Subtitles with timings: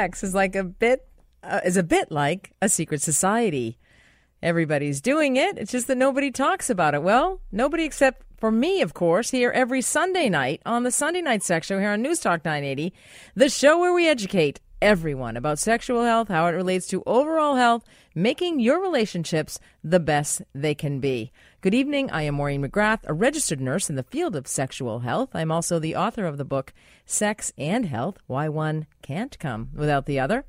[0.00, 1.06] Sex is like a bit
[1.42, 3.76] uh, is a bit like a secret society.
[4.42, 5.58] Everybody's doing it.
[5.58, 7.02] It's just that nobody talks about it.
[7.02, 11.42] Well, nobody except for me, of course, here every Sunday night on the Sunday Night
[11.42, 12.94] Show here on News Talk 980,
[13.34, 17.84] the show where we educate everyone about sexual health, how it relates to overall health,
[18.14, 21.32] making your relationships the best they can be.
[21.60, 22.10] Good evening.
[22.10, 25.30] I am Maureen McGrath, a registered nurse in the field of sexual health.
[25.34, 26.72] I'm also the author of the book
[27.04, 30.44] Sex and Health Why One Can't Come Without the Other.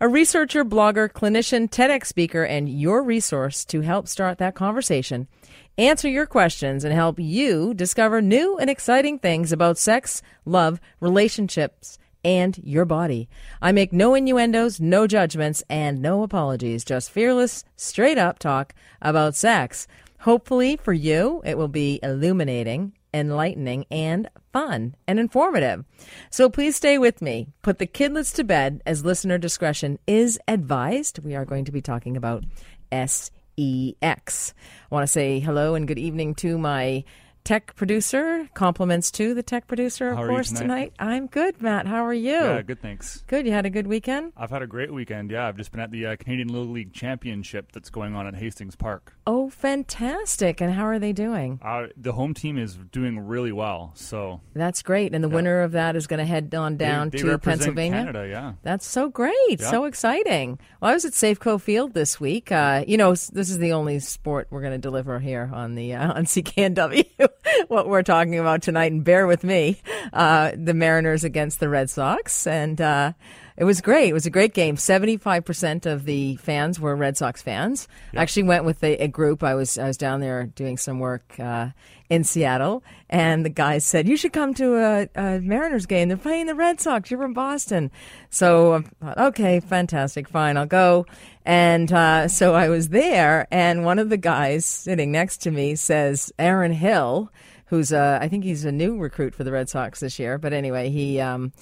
[0.00, 5.28] A researcher, blogger, clinician, TEDx speaker, and your resource to help start that conversation,
[5.76, 11.98] answer your questions, and help you discover new and exciting things about sex, love, relationships,
[12.24, 13.28] and your body.
[13.60, 19.34] I make no innuendos, no judgments, and no apologies, just fearless, straight up talk about
[19.34, 19.86] sex.
[20.20, 25.84] Hopefully, for you, it will be illuminating, enlightening, and fun and informative.
[26.30, 27.48] So please stay with me.
[27.62, 31.20] Put the kidlets to bed as listener discretion is advised.
[31.20, 32.44] We are going to be talking about
[32.92, 33.32] SEX.
[33.56, 37.04] I want to say hello and good evening to my
[37.44, 38.48] tech producer.
[38.54, 40.92] Compliments to the tech producer, of How are you course, tonight?
[40.98, 41.86] I'm good, Matt.
[41.86, 42.30] How are you?
[42.32, 42.80] Yeah, good.
[42.80, 43.24] Thanks.
[43.26, 43.46] Good.
[43.46, 44.32] You had a good weekend?
[44.36, 45.30] I've had a great weekend.
[45.30, 48.34] Yeah, I've just been at the uh, Canadian Little League Championship that's going on at
[48.34, 49.14] Hastings Park.
[49.26, 50.60] Oh, fantastic.
[50.60, 51.58] And how are they doing?
[51.62, 53.92] Uh, the home team is doing really well.
[53.94, 55.14] So That's great.
[55.14, 55.34] And the Yeah.
[55.34, 57.98] winner of that is going to head on down they, to Pennsylvania.
[57.98, 58.28] Canada.
[58.28, 58.52] Yeah.
[58.62, 59.32] That's so great.
[59.60, 59.70] Yeah.
[59.70, 60.58] So exciting.
[60.80, 62.50] Well, I was at Safeco Field this week.
[62.52, 65.94] Uh, you know, this is the only sport we're going to deliver here on the
[65.94, 67.04] uh, on CKNW.
[67.68, 69.80] what we're talking about tonight, and bear with me.
[70.12, 73.12] Uh, the Mariners against the Red Sox, and uh,
[73.60, 74.08] it was great.
[74.08, 74.76] It was a great game.
[74.76, 77.86] Seventy five percent of the fans were Red Sox fans.
[78.16, 79.42] I actually went with a, a group.
[79.42, 81.38] I was I was down there doing some work.
[81.38, 81.68] Uh,
[82.10, 86.08] in Seattle, and the guys said, You should come to a, a Mariners game.
[86.08, 87.08] They're playing the Red Sox.
[87.08, 87.92] You're from Boston.
[88.30, 91.06] So I thought, Okay, fantastic, fine, I'll go.
[91.44, 95.76] And uh, so I was there, and one of the guys sitting next to me
[95.76, 97.30] says, Aaron Hill,
[97.66, 100.52] who's a, I think he's a new recruit for the Red Sox this year, but
[100.52, 101.20] anyway, he.
[101.20, 101.52] Um,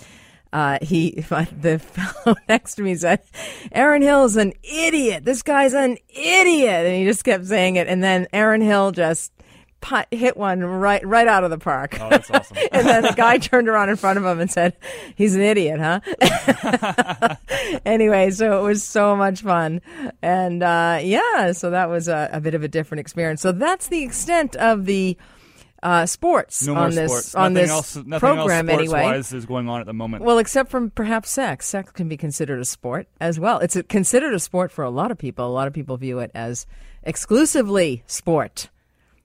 [0.53, 1.11] uh, he,
[1.61, 3.21] the fellow next to me said,
[3.73, 5.25] Aaron Hill's an idiot.
[5.25, 6.87] This guy's an idiot.
[6.87, 7.87] And he just kept saying it.
[7.87, 9.33] And then Aaron Hill just
[9.81, 11.99] put, hit one right, right out of the park.
[12.01, 12.57] Oh, that's awesome.
[12.73, 14.77] and then the guy turned around in front of him and said,
[15.15, 16.01] he's an idiot, huh?
[17.85, 19.81] anyway, so it was so much fun.
[20.23, 23.41] And, uh, yeah, so that was a, a bit of a different experience.
[23.41, 25.17] So that's the extent of the,
[25.83, 27.35] uh, sports no on this, sports.
[27.35, 29.19] on nothing this else, nothing program else anyway.
[29.19, 30.25] is going on at the moment.
[30.25, 31.67] Well, except from perhaps sex.
[31.67, 33.59] Sex can be considered a sport as well.
[33.59, 35.47] It's a, considered a sport for a lot of people.
[35.47, 36.67] A lot of people view it as
[37.03, 38.71] exclusively sport.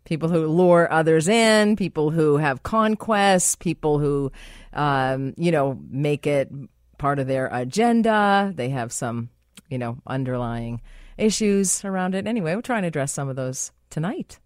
[0.05, 4.31] People who lure others in, people who have conquests, people who,
[4.73, 6.51] um, you know, make it
[6.97, 8.51] part of their agenda.
[8.53, 9.29] They have some,
[9.69, 10.81] you know, underlying
[11.17, 12.27] issues around it.
[12.27, 14.39] Anyway, we're trying to address some of those tonight.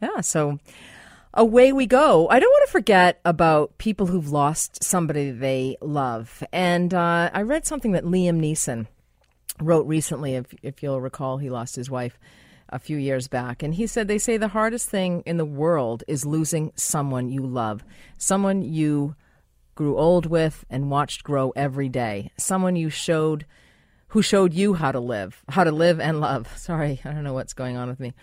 [0.00, 0.58] Yeah, so
[1.34, 2.28] away we go.
[2.28, 6.42] I don't want to forget about people who've lost somebody they love.
[6.52, 8.86] And uh, I read something that Liam Neeson
[9.60, 10.34] wrote recently.
[10.34, 12.18] If, if you'll recall, he lost his wife
[12.68, 13.62] a few years back.
[13.62, 17.46] And he said, They say the hardest thing in the world is losing someone you
[17.46, 17.84] love,
[18.16, 19.16] someone you
[19.74, 23.46] grew old with and watched grow every day, someone you showed.
[24.12, 26.48] Who showed you how to live, how to live and love?
[26.56, 28.14] Sorry, I don't know what's going on with me.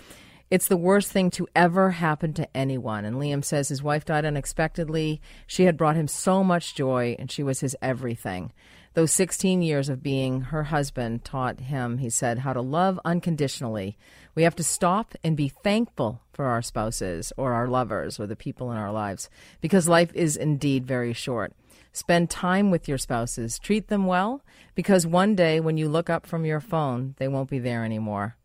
[0.51, 3.03] It's the worst thing to ever happen to anyone.
[3.03, 5.19] And Liam says his wife died unexpectedly.
[5.47, 8.51] She had brought him so much joy, and she was his everything.
[8.93, 13.97] Those 16 years of being her husband taught him, he said, how to love unconditionally.
[14.35, 18.35] We have to stop and be thankful for our spouses or our lovers or the
[18.35, 19.29] people in our lives
[19.61, 21.53] because life is indeed very short.
[21.91, 23.57] Spend time with your spouses.
[23.57, 24.41] Treat them well
[24.75, 28.37] because one day when you look up from your phone, they won't be there anymore.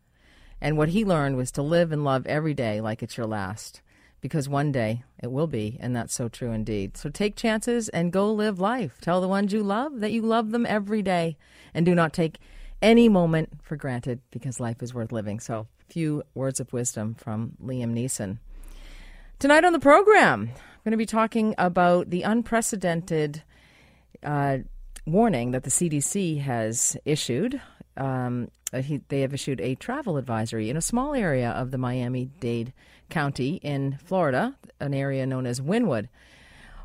[0.60, 3.80] And what he learned was to live and love every day like it's your last.
[4.20, 6.96] Because one day it will be, and that's so true indeed.
[6.96, 8.98] So take chances and go live life.
[9.00, 11.38] Tell the ones you love that you love them every day.
[11.72, 12.38] And do not take
[12.82, 15.40] any moment for granted because life is worth living.
[15.40, 18.38] So, few words of wisdom from Liam Neeson.
[19.38, 23.42] Tonight on the program, I'm going to be talking about the unprecedented
[24.22, 24.58] uh,
[25.06, 27.60] warning that the CDC has issued.
[27.96, 31.78] Um, uh, he, they have issued a travel advisory in a small area of the
[31.78, 32.72] Miami Dade
[33.08, 36.08] County in Florida, an area known as Wynwood.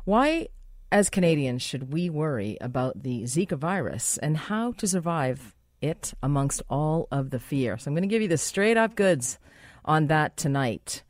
[0.04, 0.48] Why,
[0.90, 6.62] as Canadians, should we worry about the Zika virus and how to survive it amongst
[6.68, 7.78] all of the fear?
[7.78, 9.38] So, I'm going to give you the straight up goods
[9.84, 11.02] on that tonight.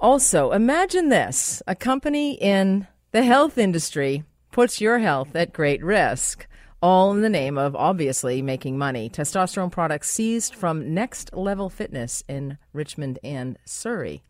[0.00, 6.46] Also, imagine this a company in the health industry puts your health at great risk.
[6.82, 9.08] All in the name of obviously making money.
[9.08, 14.22] Testosterone products seized from Next Level Fitness in Richmond and Surrey.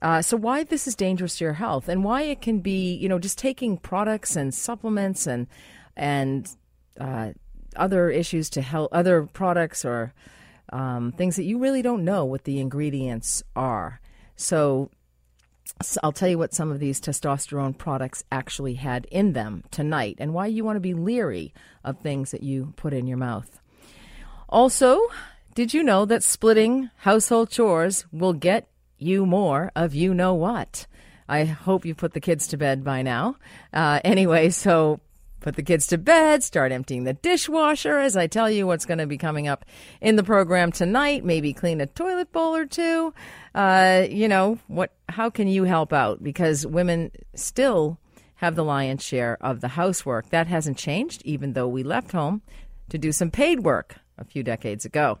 [0.00, 3.08] Uh, so why this is dangerous to your health and why it can be, you
[3.08, 5.46] know, just taking products and supplements and
[5.96, 6.56] and
[7.00, 7.32] uh,
[7.76, 10.12] other issues to help other products or
[10.72, 14.00] um, things that you really don't know what the ingredients are.
[14.36, 14.90] So
[15.80, 20.16] so I'll tell you what some of these testosterone products actually had in them tonight
[20.18, 21.52] and why you want to be leery
[21.84, 23.60] of things that you put in your mouth.
[24.48, 25.00] Also,
[25.54, 28.68] did you know that splitting household chores will get
[28.98, 30.86] you more of you know what?
[31.28, 33.36] I hope you put the kids to bed by now.
[33.72, 35.00] Uh, anyway, so
[35.42, 38.98] put the kids to bed, start emptying the dishwasher as I tell you what's going
[38.98, 39.64] to be coming up
[40.00, 41.24] in the program tonight.
[41.24, 43.12] Maybe clean a toilet bowl or two.
[43.54, 47.98] Uh, you know, what how can you help out because women still
[48.36, 50.30] have the lion's share of the housework.
[50.30, 52.42] That hasn't changed even though we left home
[52.88, 55.18] to do some paid work a few decades ago.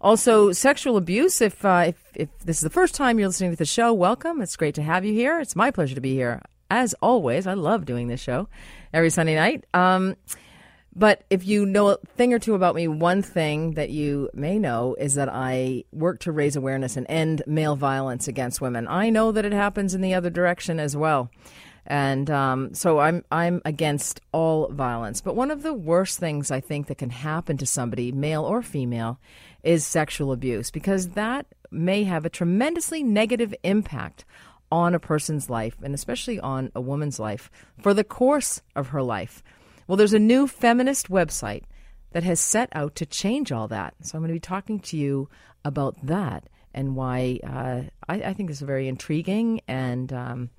[0.00, 1.40] Also, sexual abuse.
[1.42, 4.40] If, uh, if, if this is the first time you're listening to the show, welcome.
[4.40, 5.38] It's great to have you here.
[5.40, 6.40] It's my pleasure to be here
[6.70, 7.46] as always.
[7.46, 8.48] I love doing this show
[8.92, 9.64] every Sunday night.
[9.74, 10.16] Um,
[10.94, 14.58] but if you know a thing or two about me, one thing that you may
[14.58, 18.88] know is that I work to raise awareness and end male violence against women.
[18.88, 21.30] I know that it happens in the other direction as well.
[21.86, 25.20] And um, so I'm I'm against all violence.
[25.20, 28.60] But one of the worst things I think that can happen to somebody, male or
[28.62, 29.18] female,
[29.62, 34.24] is sexual abuse because that may have a tremendously negative impact
[34.70, 37.50] on a person's life, and especially on a woman's life,
[37.80, 39.42] for the course of her life.
[39.86, 41.64] Well, there's a new feminist website
[42.12, 43.94] that has set out to change all that.
[44.02, 45.28] So I'm going to be talking to you
[45.64, 50.50] about that and why uh, I, I, think it's a very intriguing and um,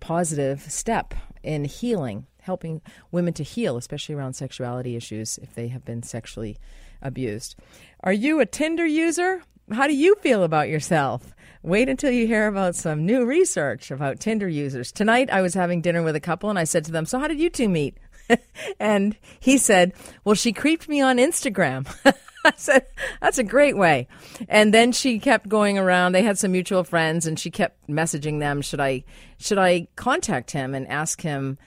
[0.00, 5.84] positive step in healing, helping women to heal, especially around sexuality issues if they have
[5.84, 6.58] been sexually
[7.00, 7.56] abused.
[8.00, 9.42] Are you a Tinder user?
[9.72, 11.34] How do you feel about yourself?
[11.62, 14.90] Wait until you hear about some new research about Tinder users.
[14.90, 17.28] Tonight, I was having dinner with a couple and I said to them, So, how
[17.28, 17.98] did you two meet?
[18.80, 19.92] and he said,
[20.24, 21.86] Well, she creeped me on Instagram.
[22.46, 22.86] I said,
[23.20, 24.08] That's a great way.
[24.48, 26.12] And then she kept going around.
[26.12, 29.04] They had some mutual friends and she kept messaging them, Should I
[29.36, 31.58] should I contact him and ask him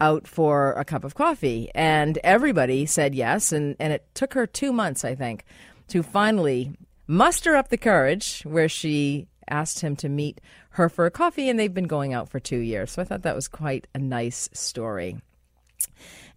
[0.00, 1.70] out for a cup of coffee?
[1.72, 5.44] And everybody said yes, and, and it took her two months, I think,
[5.86, 6.72] to finally
[7.06, 10.40] muster up the courage where she asked him to meet
[10.70, 12.92] her for a coffee, and they've been going out for two years.
[12.92, 15.16] So I thought that was quite a nice story.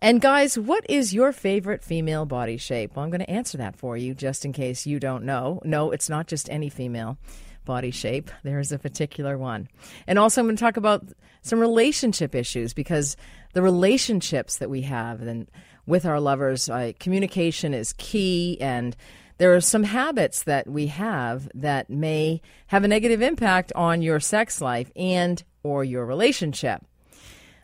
[0.02, 2.96] And guys, what is your favorite female body shape?
[2.96, 5.60] Well, I'm going to answer that for you just in case you don't know.
[5.66, 7.18] No, it's not just any female
[7.66, 8.32] body shape.
[8.44, 9.68] There is a particular one.
[10.08, 11.06] And also, I'm going to talk about
[11.42, 13.18] some relationship issues because
[13.54, 15.50] the relationships that we have and
[15.86, 18.96] with our lovers, uh, communication is key and
[19.40, 24.20] there are some habits that we have that may have a negative impact on your
[24.20, 26.86] sex life and or your relationship.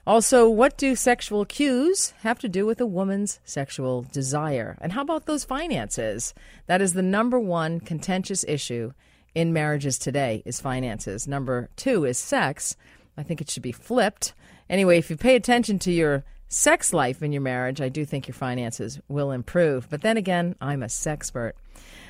[0.07, 4.77] Also, what do sexual cues have to do with a woman's sexual desire?
[4.79, 6.33] And how about those finances?
[6.67, 8.93] That is the number one contentious issue
[9.33, 11.27] in marriages today is finances.
[11.27, 12.77] Number 2 is sex.
[13.17, 14.33] I think it should be flipped.
[14.69, 18.27] Anyway, if you pay attention to your sex life in your marriage, I do think
[18.27, 19.89] your finances will improve.
[19.89, 21.53] But then again, I'm a sexpert.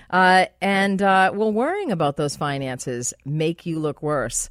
[0.09, 4.49] Uh, and uh, will worrying about those finances make you look worse?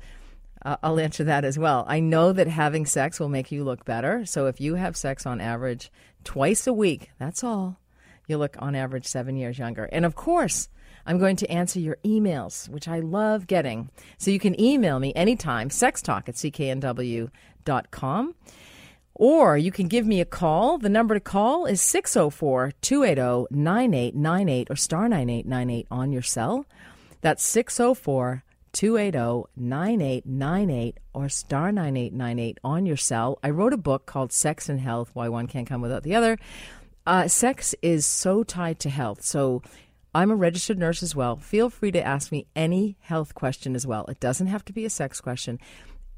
[0.65, 1.85] Uh, I'll answer that as well.
[1.87, 4.25] I know that having sex will make you look better.
[4.25, 5.93] So if you have sex on average
[6.25, 7.79] twice a week, that's all,
[8.27, 9.85] you look on average seven years younger.
[9.85, 10.69] And of course,
[11.07, 13.91] I'm going to answer your emails, which I love getting.
[14.17, 17.31] So you can email me anytime, sextalk at cknw.com.
[19.15, 20.79] Or you can give me a call.
[20.79, 26.67] The number to call is 604 280 9898 or star 9898 on your cell.
[27.21, 28.43] That's 604
[28.73, 33.39] 280 9898 or star 9898 on your cell.
[33.43, 36.39] I wrote a book called Sex and Health Why One Can't Come Without the Other.
[37.07, 39.23] Uh, sex is so tied to health.
[39.23, 39.63] So
[40.15, 41.37] I'm a registered nurse as well.
[41.37, 44.07] Feel free to ask me any health question as well.
[44.07, 45.59] It doesn't have to be a sex question,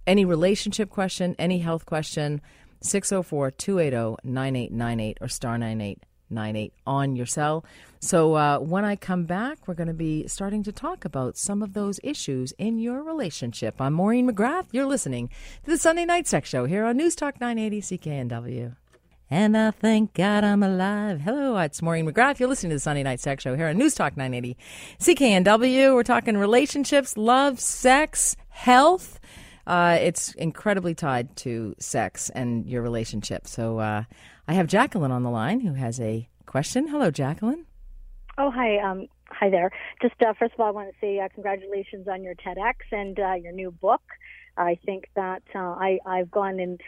[0.07, 2.41] any relationship question, any health question.
[2.81, 7.65] 604 280 9898 or star 9898 on your cell.
[8.01, 11.63] So uh, when I come back, we're going to be starting to talk about some
[11.63, 13.81] of those issues in your relationship.
[13.81, 14.67] I'm Maureen McGrath.
[14.73, 15.29] You're listening
[15.65, 18.77] to the Sunday Night Sex Show here on News Talk 980 CKNW.
[19.29, 21.23] And I thank God I'm alive.
[21.23, 22.39] Hello, it's Maureen McGrath.
[22.39, 24.57] You're listening to the Sunday Night Sex Show here on News Talk 980
[25.01, 25.95] CKNW.
[25.95, 29.19] We're talking relationships, love, sex, health
[29.67, 33.47] uh, it's incredibly tied to sex and your relationship.
[33.47, 34.05] So uh,
[34.47, 36.89] I have Jacqueline on the line who has a question.
[36.89, 37.67] Hello, Jacqueline.
[38.39, 38.79] Oh, hi.
[38.79, 39.71] Um, hi there.
[40.01, 43.19] Just uh, first of all, I want to say uh, congratulations on your TEDx and
[43.19, 44.03] uh, your new book.
[44.57, 46.81] I think that uh, I, I've gone and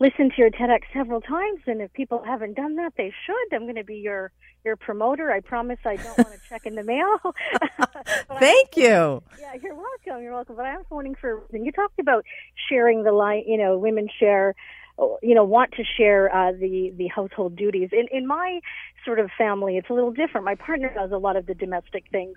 [0.00, 3.54] listened to your TEDx several times, and if people haven't done that, they should.
[3.54, 4.32] I'm going to be your
[4.64, 5.30] your promoter.
[5.30, 7.18] I promise I don't want to check in the mail.
[8.38, 9.22] Thank you.
[9.38, 10.22] Yeah, you're welcome.
[10.22, 10.56] You're welcome.
[10.56, 11.42] But I'm phoning for.
[11.50, 12.24] When you talked about
[12.68, 13.44] sharing the line.
[13.46, 14.54] You know, women share
[15.22, 17.90] you know want to share uh, the the household duties.
[17.92, 18.60] In in my
[19.04, 20.44] sort of family, it's a little different.
[20.44, 22.36] My partner does a lot of the domestic things,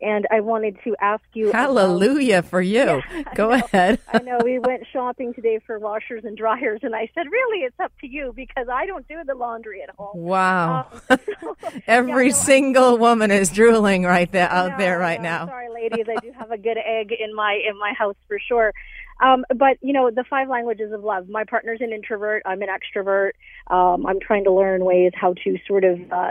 [0.00, 1.52] and I wanted to ask you.
[1.52, 3.02] Hallelujah about, for you.
[3.10, 4.00] Yeah, Go ahead.
[4.12, 7.78] I know we went shopping today for washers and dryers, and I said, really, it's
[7.80, 10.18] up to you because I don't do the laundry at home.
[10.20, 10.86] Wow.
[11.10, 15.20] Um, so, Every yeah, no, single woman is drooling right there out no, there right
[15.20, 15.46] no, now.
[15.46, 18.72] Sorry, ladies, I do have a good egg in my in my house for sure.
[19.20, 21.28] Um, but you know, the five languages of love.
[21.28, 22.42] My partner's an introvert.
[22.46, 23.32] I'm an extrovert.
[23.68, 26.30] Um, I'm trying to learn ways how to sort of uh,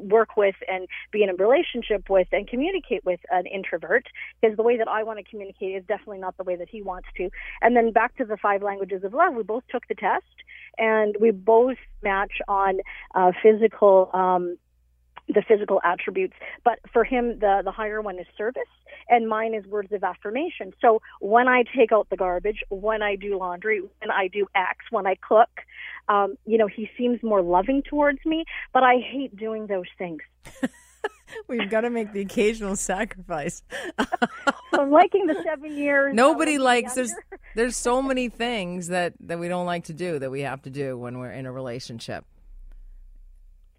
[0.00, 4.06] work with and be in a relationship with and communicate with an introvert
[4.40, 6.82] because the way that I want to communicate is definitely not the way that he
[6.82, 7.30] wants to.
[7.62, 9.34] And then back to the five languages of love.
[9.34, 10.24] We both took the test
[10.76, 12.78] and we both match on
[13.14, 14.10] uh, physical.
[14.12, 14.58] Um,
[15.28, 16.34] the physical attributes.
[16.64, 18.62] But for him, the, the higher one is service,
[19.08, 20.72] and mine is words of affirmation.
[20.80, 24.78] So when I take out the garbage, when I do laundry, when I do X,
[24.90, 25.50] when I cook,
[26.08, 30.22] um, you know, he seems more loving towards me, but I hate doing those things.
[31.46, 33.62] We've got to make the occasional sacrifice.
[33.98, 34.06] so
[34.80, 36.14] I'm liking the seven years.
[36.14, 37.14] Nobody likes there's
[37.54, 40.70] there's so many things that that we don't like to do that we have to
[40.70, 42.24] do when we're in a relationship.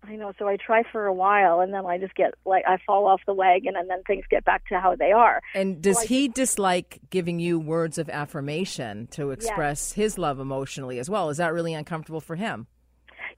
[0.07, 0.31] I know.
[0.39, 3.21] So I try for a while, and then I just get like I fall off
[3.27, 5.41] the wagon, and then things get back to how they are.
[5.53, 10.39] And does Well, I- he dislike giving you words of affirmation to express his love
[10.39, 11.29] emotionally as well?
[11.29, 12.67] Is that really uncomfortable for him?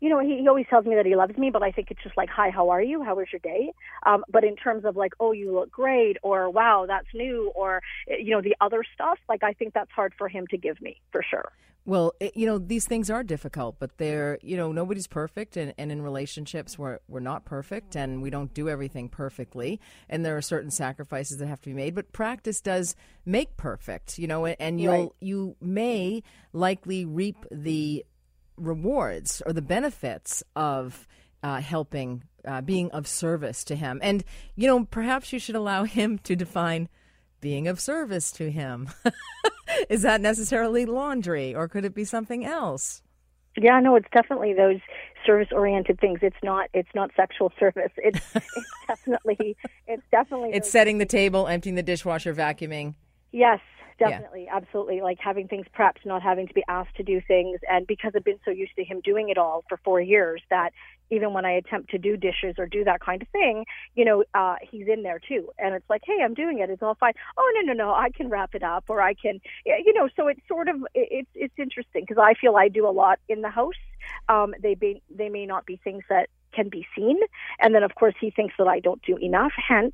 [0.01, 2.01] You know, he, he always tells me that he loves me, but I think it's
[2.03, 3.03] just like, hi, how are you?
[3.03, 3.71] How was your day?
[4.05, 7.81] Um, but in terms of like, oh, you look great, or wow, that's new, or,
[8.09, 10.81] eh, you know, the other stuff, like, I think that's hard for him to give
[10.81, 11.51] me for sure.
[11.83, 15.57] Well, it, you know, these things are difficult, but they're, you know, nobody's perfect.
[15.57, 19.79] And, and in relationships, we're, we're not perfect and we don't do everything perfectly.
[20.07, 24.19] And there are certain sacrifices that have to be made, but practice does make perfect,
[24.19, 25.09] you know, and you'll, Right.
[25.21, 26.21] you may
[26.53, 28.05] likely reap the
[28.61, 31.07] rewards or the benefits of
[31.43, 33.99] uh, helping, uh, being of service to him.
[34.03, 34.23] And,
[34.55, 36.89] you know, perhaps you should allow him to define
[37.39, 38.89] being of service to him.
[39.89, 43.01] Is that necessarily laundry or could it be something else?
[43.57, 44.79] Yeah, no, it's definitely those
[45.25, 46.19] service-oriented things.
[46.21, 47.91] It's not, it's not sexual service.
[47.97, 48.47] It's, it's
[48.87, 50.51] definitely, it's definitely.
[50.53, 52.95] It's setting the table, emptying the dishwasher, vacuuming.
[53.33, 53.59] Yes,
[54.09, 55.01] definitely, absolutely.
[55.01, 58.23] Like having things prepped, not having to be asked to do things, and because I've
[58.23, 60.71] been so used to him doing it all for four years, that
[61.09, 63.65] even when I attempt to do dishes or do that kind of thing,
[63.95, 66.69] you know, uh, he's in there too, and it's like, hey, I'm doing it.
[66.69, 67.13] It's all fine.
[67.37, 70.09] Oh no, no, no, I can wrap it up, or I can, you know.
[70.15, 73.41] So it's sort of it's it's interesting because I feel I do a lot in
[73.41, 73.75] the house.
[74.29, 77.19] Um, they be, they may not be things that can be seen,
[77.59, 79.53] and then of course he thinks that I don't do enough.
[79.55, 79.93] Hence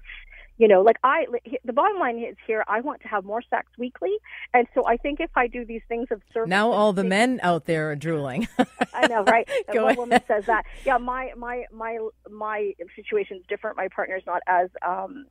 [0.58, 1.26] you know, like I,
[1.66, 4.16] the bottom line is here, I want to have more sex weekly.
[4.54, 6.50] And so I think if I do these things of service.
[6.50, 8.48] Now all the things- men out there are drooling.
[8.94, 9.48] I know, right?
[9.74, 10.64] Go One woman says that.
[10.86, 12.00] Yeah, my, my, my,
[12.30, 13.78] my situation's different.
[13.78, 15.26] My partner's not as, um,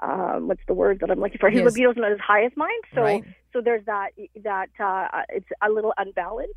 [0.00, 1.50] um, what's the word that I'm looking for?
[1.50, 1.66] His Yes.
[1.66, 2.70] libido's not as high as mine.
[2.94, 3.24] So, Right.
[3.52, 4.10] so there's that,
[4.42, 6.54] that, uh, it's a little unbalanced.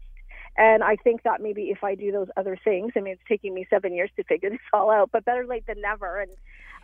[0.56, 3.54] And I think that maybe if I do those other things, I mean, it's taking
[3.54, 6.22] me seven years to figure this all out, but better late than never.
[6.22, 6.32] And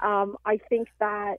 [0.01, 1.35] um, I think that,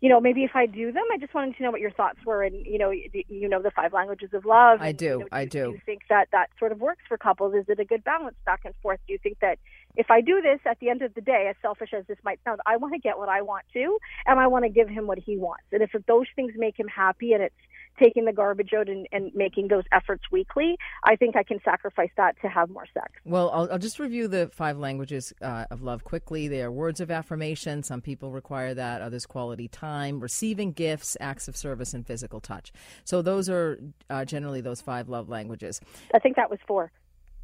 [0.00, 2.18] you know, maybe if I do them, I just wanted to know what your thoughts
[2.24, 2.42] were.
[2.42, 4.78] And, you know, you, you know, the five languages of love.
[4.80, 5.64] I do, you know, I do.
[5.64, 5.70] do.
[5.72, 7.54] you think that that sort of works for couples?
[7.54, 9.00] Is it a good balance back and forth?
[9.06, 9.58] Do you think that
[9.96, 12.40] if I do this at the end of the day, as selfish as this might
[12.44, 15.06] sound, I want to get what I want to, and I want to give him
[15.06, 15.64] what he wants.
[15.72, 17.54] And if those things make him happy and it's
[17.98, 22.10] taking the garbage out and, and making those efforts weekly, I think I can sacrifice
[22.16, 23.12] that to have more sex.
[23.24, 26.48] Well, I'll, I'll just review the five languages uh, of love quickly.
[26.48, 27.82] They are words of affirmation.
[27.82, 32.72] Some people require that, others quality time, receiving gifts, acts of service, and physical touch.
[33.04, 33.78] So those are
[34.10, 35.80] uh, generally those five love languages.
[36.14, 36.92] I think that was four.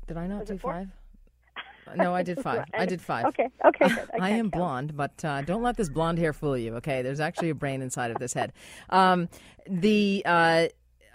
[0.06, 0.88] Did I not Was do five?
[1.97, 2.64] No, I did five.
[2.73, 3.26] I did five.
[3.26, 3.85] Okay, okay.
[3.85, 4.53] I, can't am count.
[4.53, 6.76] blonde, but uh, don't let this blonde hair fool you.
[6.76, 8.53] Okay, there's actually a brain inside of this head.
[8.91, 9.29] Um,
[9.69, 10.67] the uh,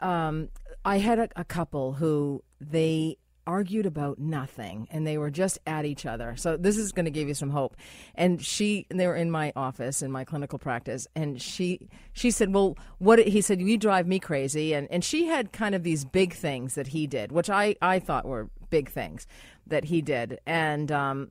[0.02, 0.50] um,
[0.86, 3.18] I had a, a couple who they
[3.50, 6.36] argued about nothing and they were just at each other.
[6.38, 7.75] So this is going to give you some hope.
[8.13, 12.29] And she, and they were in my office in my clinical practice, and she she
[12.29, 15.82] said, "Well, what?" He said, "You drive me crazy." And and she had kind of
[15.82, 19.25] these big things that he did, which I I thought were big things
[19.65, 21.29] that he did, and um,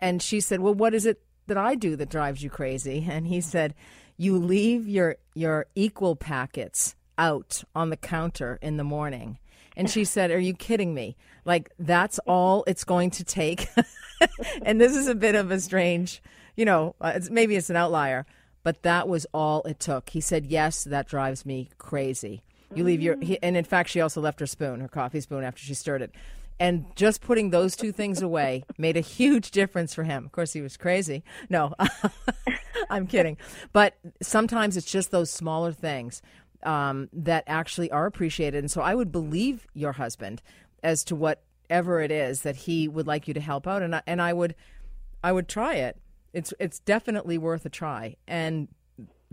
[0.00, 3.26] and she said, "Well, what is it that I do that drives you crazy?" And
[3.26, 3.74] he said,
[4.16, 9.38] "You leave your your equal packets out on the counter in the morning."
[9.76, 11.16] And she said, Are you kidding me?
[11.46, 13.68] Like, that's all it's going to take.
[14.62, 16.20] and this is a bit of a strange,
[16.56, 18.26] you know, uh, it's, maybe it's an outlier,
[18.64, 20.10] but that was all it took.
[20.10, 22.42] He said, Yes, that drives me crazy.
[22.74, 25.44] You leave your, he, and in fact, she also left her spoon, her coffee spoon,
[25.44, 26.10] after she stirred it.
[26.58, 30.24] And just putting those two things away made a huge difference for him.
[30.24, 31.22] Of course, he was crazy.
[31.48, 31.74] No,
[32.90, 33.36] I'm kidding.
[33.72, 36.22] But sometimes it's just those smaller things
[36.64, 38.58] um, that actually are appreciated.
[38.58, 40.42] And so I would believe your husband
[40.86, 44.02] as to whatever it is that he would like you to help out, and I,
[44.06, 44.54] and I would
[45.22, 45.98] I would try it.
[46.32, 48.68] It's it's definitely worth a try, and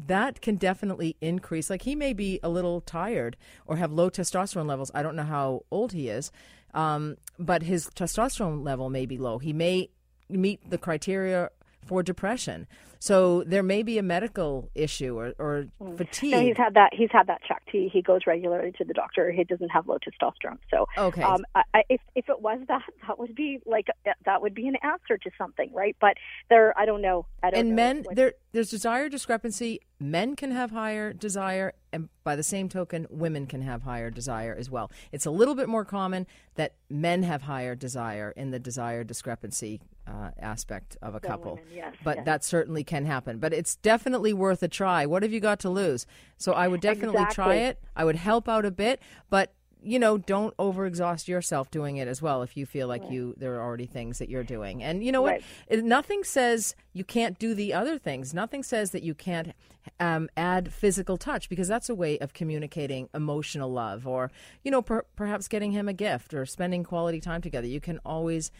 [0.07, 1.69] that can definitely increase.
[1.69, 4.89] Like he may be a little tired or have low testosterone levels.
[4.95, 6.31] I don't know how old he is,
[6.73, 9.37] um, but his testosterone level may be low.
[9.37, 9.91] He may
[10.29, 11.51] meet the criteria
[11.85, 12.65] for depression.
[13.03, 15.97] So there may be a medical issue or, or mm.
[15.97, 16.31] fatigue.
[16.31, 16.91] No, he's had that.
[16.93, 17.67] He's had that checked.
[17.69, 19.29] He he goes regularly to the doctor.
[19.29, 20.59] He doesn't have low testosterone.
[20.71, 21.21] So okay.
[21.21, 24.77] Um, I, if if it was that, that would be like that would be an
[24.83, 25.97] answer to something, right?
[25.99, 26.13] But
[26.49, 27.25] there, I don't know.
[27.43, 27.59] I don't.
[27.59, 29.81] And know men, there there's desire discrepancy.
[29.99, 34.55] Men can have higher desire, and by the same token, women can have higher desire
[34.57, 34.89] as well.
[35.11, 39.81] It's a little bit more common that men have higher desire in the desire discrepancy
[40.07, 41.55] uh, aspect of a couple.
[41.55, 42.25] Women, yes, but yes.
[42.25, 43.39] that certainly can happen.
[43.39, 45.07] But it's definitely worth a try.
[45.07, 46.05] What have you got to lose?
[46.37, 47.35] So I would definitely exactly.
[47.35, 47.79] try it.
[47.95, 49.53] I would help out a bit, but
[49.85, 53.55] you know, don't overexhaust yourself doing it as well if you feel like you there
[53.55, 54.81] are already things that you're doing.
[54.81, 55.41] And you know what?
[55.69, 55.83] Right.
[55.83, 58.33] Nothing says you can't do the other things.
[58.33, 59.53] Nothing says that you can't
[59.99, 64.31] um, add physical touch because that's a way of communicating emotional love or
[64.63, 67.67] you know per- perhaps getting him a gift or spending quality time together.
[67.67, 68.51] You can always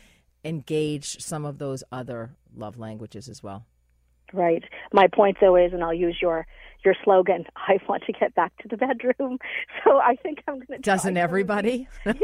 [0.44, 3.66] engage some of those other love languages as well.
[4.34, 4.64] Right.
[4.92, 6.46] My point though is, and I'll use your
[6.86, 9.40] your slogan, I want to get back to the bedroom.
[9.84, 10.78] So I think I'm going to.
[10.80, 11.88] Doesn't everybody?
[12.06, 12.16] yes.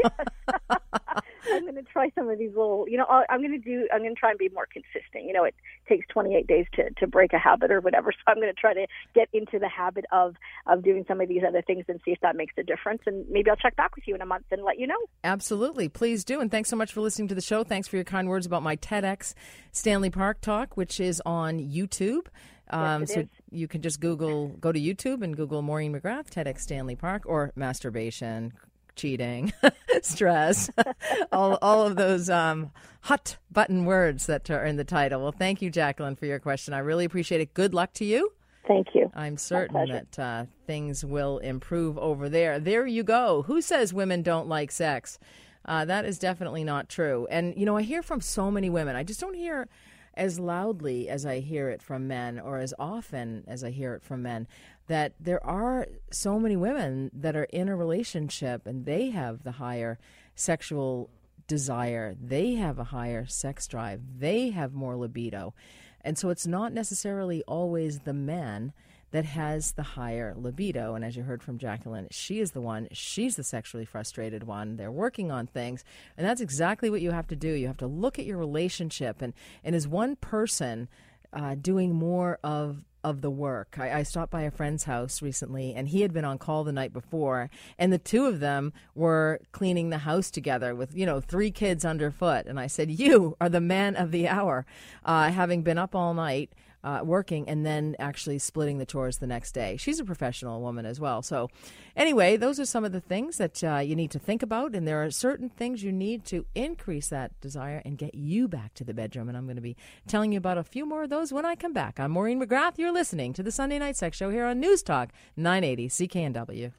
[1.52, 4.00] I'm going to try some of these little, you know, I'm going to do, I'm
[4.00, 5.24] going to try and be more consistent.
[5.24, 5.54] You know, it
[5.88, 8.12] takes 28 days to, to break a habit or whatever.
[8.12, 11.28] So I'm going to try to get into the habit of, of doing some of
[11.28, 13.02] these other things and see if that makes a difference.
[13.06, 15.00] And maybe I'll check back with you in a month and let you know.
[15.24, 15.88] Absolutely.
[15.88, 16.40] Please do.
[16.40, 17.64] And thanks so much for listening to the show.
[17.64, 19.34] Thanks for your kind words about my TEDx
[19.72, 22.26] Stanley Park talk, which is on YouTube.
[22.70, 23.28] Um, yes, so is.
[23.50, 27.52] you can just Google, go to YouTube and Google Maureen McGrath, TEDx Stanley Park, or
[27.56, 28.52] masturbation,
[28.96, 29.52] cheating,
[30.02, 30.70] stress,
[31.32, 32.70] all, all of those um,
[33.02, 35.22] hot button words that are in the title.
[35.22, 36.74] Well, thank you, Jacqueline, for your question.
[36.74, 37.54] I really appreciate it.
[37.54, 38.32] Good luck to you.
[38.68, 39.10] Thank you.
[39.14, 42.60] I'm certain that uh, things will improve over there.
[42.60, 43.42] There you go.
[43.42, 45.18] Who says women don't like sex?
[45.64, 47.26] Uh, that is definitely not true.
[47.30, 48.96] And, you know, I hear from so many women.
[48.96, 49.68] I just don't hear
[50.14, 54.02] as loudly as I hear it from men or as often as I hear it
[54.02, 54.46] from men
[54.88, 59.52] that there are so many women that are in a relationship and they have the
[59.52, 59.98] higher
[60.34, 61.10] sexual
[61.46, 65.54] desire, they have a higher sex drive, they have more libido.
[66.02, 68.72] And so it's not necessarily always the men
[69.10, 70.94] that has the higher libido.
[70.94, 74.76] And as you heard from Jacqueline, she is the one, she's the sexually frustrated one.
[74.76, 75.84] They're working on things.
[76.16, 77.52] And that's exactly what you have to do.
[77.52, 79.20] You have to look at your relationship.
[79.22, 80.88] And, and is one person
[81.32, 83.76] uh, doing more of of the work.
[83.78, 86.72] I, I, stopped by a friend's house recently, and he had been on call the
[86.72, 91.20] night before, and the two of them were cleaning the house together with you know
[91.20, 92.46] three kids underfoot.
[92.46, 94.66] And I said, "You are the man of the hour,
[95.04, 99.26] uh, having been up all night." Uh, working and then actually splitting the chores the
[99.26, 99.76] next day.
[99.76, 101.22] She's a professional woman as well.
[101.22, 101.48] So,
[101.96, 104.74] anyway, those are some of the things that uh, you need to think about.
[104.74, 108.74] And there are certain things you need to increase that desire and get you back
[108.74, 109.28] to the bedroom.
[109.28, 111.54] And I'm going to be telling you about a few more of those when I
[111.54, 112.00] come back.
[112.00, 112.78] I'm Maureen McGrath.
[112.78, 116.72] You're listening to the Sunday Night Sex Show here on News Talk 980 CKNW.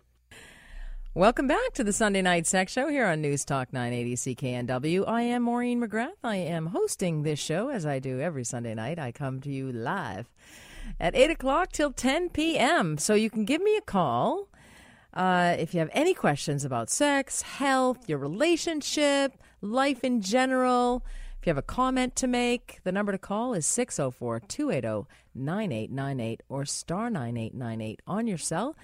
[1.13, 5.03] Welcome back to the Sunday Night Sex Show here on News Talk 980 CKNW.
[5.05, 6.15] I am Maureen McGrath.
[6.23, 8.97] I am hosting this show as I do every Sunday night.
[8.97, 10.29] I come to you live
[11.01, 12.97] at 8 o'clock till 10 p.m.
[12.97, 14.47] So you can give me a call
[15.13, 21.03] uh, if you have any questions about sex, health, your relationship, life in general.
[21.41, 26.43] If you have a comment to make, the number to call is 604 280 9898
[26.47, 28.77] or star 9898 on your cell.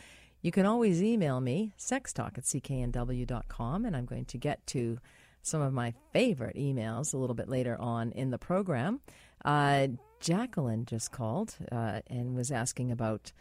[0.47, 4.97] You can always email me, sextalk at cknw.com, and I'm going to get to
[5.41, 9.01] some of my favorite emails a little bit later on in the program.
[9.43, 9.87] Uh,
[10.21, 13.33] Jacqueline just called uh, and was asking about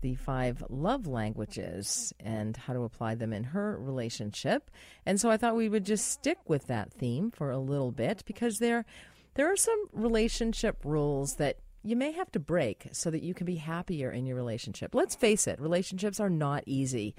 [0.00, 4.70] the five love languages and how to apply them in her relationship.
[5.04, 8.22] And so I thought we would just stick with that theme for a little bit
[8.24, 8.86] because there
[9.34, 13.44] there are some relationship rules that you may have to break so that you can
[13.44, 14.94] be happier in your relationship.
[14.94, 17.14] Let's face it, relationships are not easy.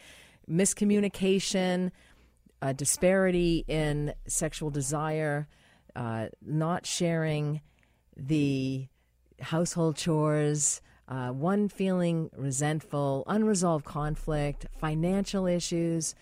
[0.50, 1.92] Miscommunication,
[2.62, 5.48] uh, disparity in sexual desire,
[5.96, 7.62] uh, not sharing
[8.18, 8.88] the
[9.40, 16.16] household chores, uh, one feeling resentful, unresolved conflict, financial issues.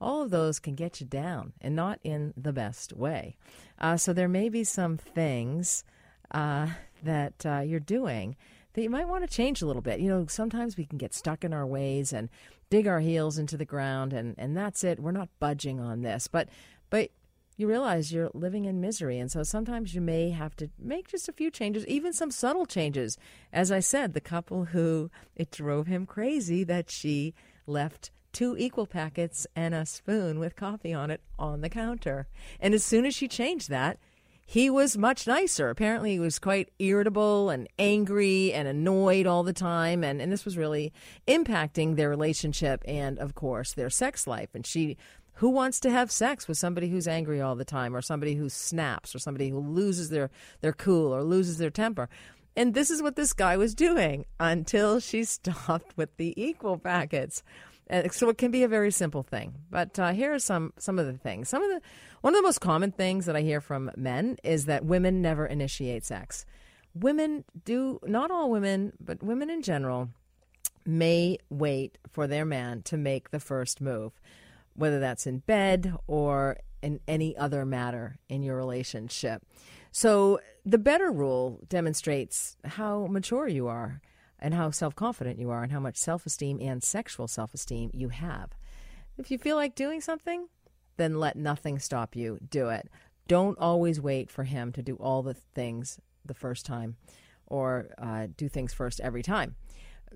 [0.00, 3.36] All of those can get you down and not in the best way.
[3.78, 5.84] Uh, so there may be some things
[6.30, 6.68] uh,
[7.02, 8.36] that uh, you're doing
[8.74, 10.00] that you might want to change a little bit.
[10.00, 12.28] You know, sometimes we can get stuck in our ways and
[12.70, 15.00] dig our heels into the ground, and, and that's it.
[15.00, 16.28] We're not budging on this.
[16.28, 16.48] But
[16.88, 17.10] but
[17.56, 19.18] you realize you're living in misery.
[19.18, 22.64] And so sometimes you may have to make just a few changes, even some subtle
[22.64, 23.18] changes.
[23.52, 27.34] As I said, the couple who it drove him crazy that she
[27.66, 32.28] left two equal packets and a spoon with coffee on it on the counter.
[32.60, 33.98] And as soon as she changed that,
[34.50, 35.70] he was much nicer.
[35.70, 40.02] Apparently, he was quite irritable and angry and annoyed all the time.
[40.02, 40.92] And, and this was really
[41.28, 44.48] impacting their relationship and, of course, their sex life.
[44.52, 44.96] And she
[45.34, 48.48] who wants to have sex with somebody who's angry all the time or somebody who
[48.48, 50.30] snaps or somebody who loses their,
[50.62, 52.08] their cool or loses their temper?
[52.56, 57.44] And this is what this guy was doing until she stopped with the equal packets.
[57.90, 59.54] And so it can be a very simple thing.
[59.68, 61.48] But uh, here are some some of the things.
[61.48, 61.80] Some of the
[62.22, 65.44] one of the most common things that I hear from men is that women never
[65.44, 66.46] initiate sex.
[66.94, 70.08] Women do not all women, but women in general
[70.86, 74.12] may wait for their man to make the first move
[74.74, 79.42] whether that's in bed or in any other matter in your relationship.
[79.92, 84.00] So, the better rule demonstrates how mature you are
[84.40, 87.90] and how self confident you are and how much self esteem and sexual self esteem
[87.92, 88.50] you have.
[89.18, 90.48] If you feel like doing something,
[90.96, 92.38] then let nothing stop you.
[92.48, 92.88] Do it.
[93.28, 96.96] Don't always wait for him to do all the things the first time
[97.46, 99.54] or uh, do things first every time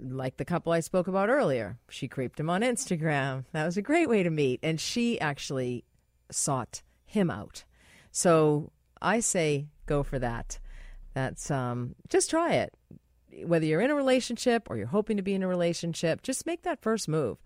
[0.00, 1.78] like the couple I spoke about earlier.
[1.88, 3.44] She creeped him on Instagram.
[3.52, 4.60] That was a great way to meet.
[4.62, 5.84] And she actually
[6.30, 7.64] sought him out.
[8.10, 10.58] So I say go for that.
[11.14, 12.74] That's um, just try it.
[13.44, 16.62] Whether you're in a relationship or you're hoping to be in a relationship, just make
[16.62, 17.38] that first move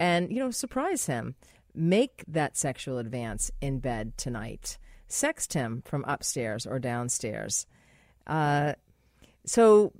[0.00, 1.34] and, you know, surprise him.
[1.74, 4.78] Make that sexual advance in bed tonight.
[5.08, 7.66] Sext him from upstairs or downstairs.
[8.26, 8.74] Uh,
[9.46, 9.92] so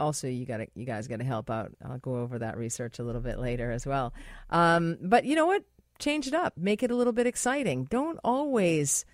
[0.00, 1.72] also you got you guys got to help out.
[1.84, 4.12] I'll go over that research a little bit later as well.
[4.50, 5.64] Um, but you know what?
[5.98, 6.54] Change it up.
[6.56, 7.84] Make it a little bit exciting.
[7.84, 9.04] Don't always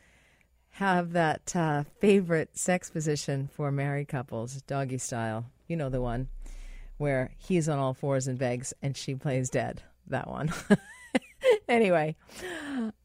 [0.73, 5.45] have that uh, favorite sex position for married couples, doggy style.
[5.69, 6.29] You know the one
[6.99, 9.83] where he's on all fours and begs and she plays dead.
[10.07, 10.53] That one.
[11.69, 12.17] anyway,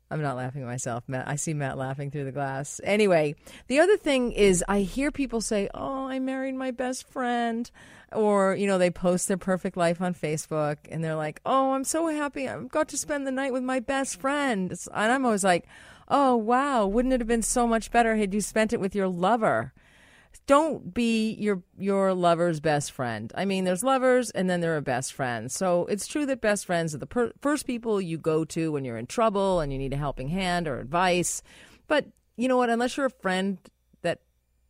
[0.10, 1.04] I'm not laughing at myself.
[1.08, 2.80] Matt, I see Matt laughing through the glass.
[2.84, 3.36] Anyway,
[3.68, 7.70] the other thing is I hear people say, "Oh, I married my best friend,"
[8.14, 11.84] or you know, they post their perfect life on Facebook and they're like, "Oh, I'm
[11.84, 12.48] so happy.
[12.48, 15.68] I've got to spend the night with my best friend." And I'm always like,
[16.08, 19.08] "Oh, wow, wouldn't it have been so much better had you spent it with your
[19.08, 19.74] lover?"
[20.46, 23.32] don't be your your lover's best friend.
[23.36, 25.54] I mean, there's lovers and then there are best friends.
[25.54, 28.86] So it's true that best friends are the per- first people you go to when
[28.86, 31.42] you're in trouble and you need a helping hand or advice.
[31.88, 32.70] But you know what?
[32.70, 33.58] Unless you're a friend
[34.02, 34.22] that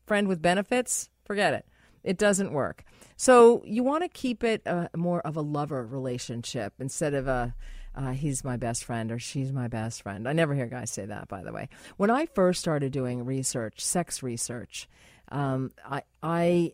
[0.08, 1.65] friend with benefits, forget it.
[2.04, 2.84] It doesn't work.
[3.15, 7.54] So you want to keep it a, more of a lover relationship instead of a
[7.97, 10.27] uh, he's my best friend or she's my best friend.
[10.27, 11.67] I never hear guys say that, by the way.
[11.97, 14.88] When I first started doing research, sex research,
[15.29, 16.73] um, I, I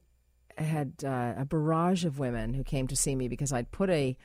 [0.57, 4.17] had uh, a barrage of women who came to see me because I'd put a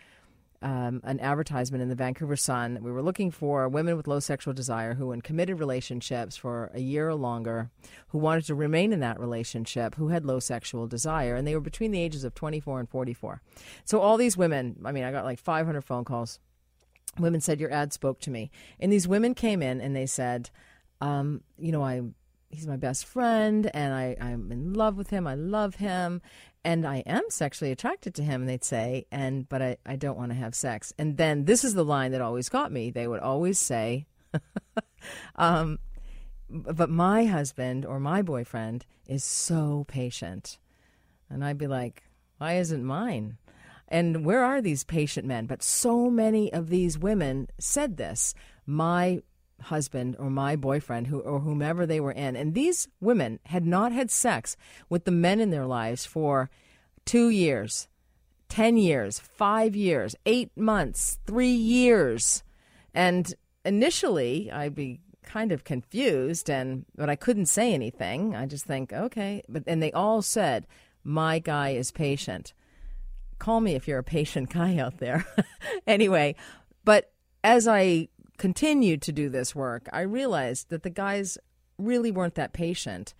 [0.60, 2.74] um, an advertisement in the Vancouver Sun.
[2.74, 6.72] that We were looking for women with low sexual desire who, in committed relationships for
[6.74, 7.70] a year or longer,
[8.08, 11.60] who wanted to remain in that relationship, who had low sexual desire, and they were
[11.60, 13.40] between the ages of 24 and 44.
[13.84, 16.40] So all these women, I mean, I got like 500 phone calls.
[17.18, 18.50] Women said your ad spoke to me,
[18.80, 20.50] and these women came in and they said,
[21.00, 22.02] um, you know, I
[22.50, 25.26] he's my best friend and I, I'm in love with him.
[25.26, 26.22] I love him
[26.64, 30.18] and I am sexually attracted to him, and they'd say, and but I, I don't
[30.18, 30.92] want to have sex.
[30.98, 32.90] And then this is the line that always got me.
[32.90, 34.06] They would always say,
[35.36, 35.78] um,
[36.50, 40.58] but my husband or my boyfriend is so patient.
[41.30, 42.02] And I'd be like,
[42.38, 43.38] why isn't mine?
[43.88, 45.46] And where are these patient men?
[45.46, 48.34] But so many of these women said this.
[48.66, 49.22] My
[49.62, 52.36] husband or my boyfriend who or whomever they were in.
[52.36, 54.56] And these women had not had sex
[54.88, 56.50] with the men in their lives for
[57.06, 57.88] 2 years
[58.48, 62.42] 10 years 5 years 8 months 3 years.
[62.94, 68.34] And initially I'd be kind of confused and but I couldn't say anything.
[68.34, 69.42] I just think okay.
[69.48, 70.66] But and they all said
[71.04, 72.54] my guy is patient
[73.38, 75.26] call me if you're a patient guy out there
[75.86, 76.34] anyway
[76.84, 77.12] but
[77.44, 81.36] as I continued to do this work, I realized that the guys
[81.76, 83.14] really weren't that patient.